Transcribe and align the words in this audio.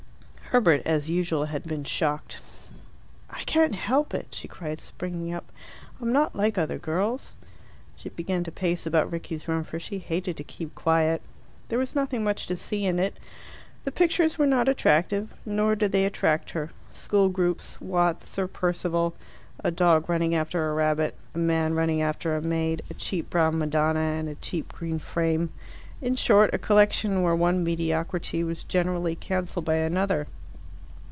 Herbert, 0.53 0.81
as 0.83 1.09
usual, 1.09 1.45
had 1.45 1.63
been 1.63 1.85
shocked. 1.85 2.41
"I 3.29 3.41
can't 3.43 3.73
help 3.73 4.13
it," 4.13 4.35
she 4.35 4.49
cried, 4.49 4.81
springing 4.81 5.33
up. 5.33 5.49
"I'm 6.01 6.11
not 6.11 6.35
like 6.35 6.57
other 6.57 6.77
girls." 6.77 7.35
She 7.95 8.09
began 8.09 8.43
to 8.43 8.51
pace 8.51 8.85
about 8.85 9.09
Rickie's 9.09 9.47
room, 9.47 9.63
for 9.63 9.79
she 9.79 9.97
hated 9.97 10.35
to 10.35 10.43
keep 10.43 10.75
quiet. 10.75 11.21
There 11.69 11.79
was 11.79 11.95
nothing 11.95 12.25
much 12.25 12.47
to 12.47 12.57
see 12.57 12.83
in 12.83 12.99
it. 12.99 13.15
The 13.85 13.93
pictures 13.93 14.37
were 14.37 14.45
not 14.45 14.67
attractive, 14.67 15.33
nor 15.45 15.73
did 15.73 15.93
they 15.93 16.03
attract 16.03 16.51
her 16.51 16.71
school 16.91 17.29
groups, 17.29 17.79
Watts' 17.79 18.27
"Sir 18.27 18.45
Percival," 18.45 19.15
a 19.63 19.71
dog 19.71 20.09
running 20.09 20.35
after 20.35 20.69
a 20.69 20.73
rabbit, 20.73 21.15
a 21.33 21.37
man 21.37 21.75
running 21.75 22.01
after 22.01 22.35
a 22.35 22.41
maid, 22.41 22.81
a 22.89 22.93
cheap 22.95 23.29
brown 23.29 23.57
Madonna 23.57 24.19
in 24.19 24.27
a 24.27 24.35
cheap 24.35 24.73
green 24.73 24.99
frame 24.99 25.49
in 26.01 26.17
short, 26.17 26.53
a 26.53 26.57
collection 26.57 27.21
where 27.21 27.37
one 27.37 27.63
mediocrity 27.63 28.43
was 28.43 28.65
generally 28.65 29.15
cancelled 29.15 29.63
by 29.63 29.75
another. 29.75 30.27